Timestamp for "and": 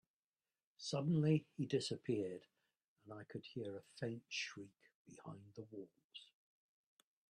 3.05-3.13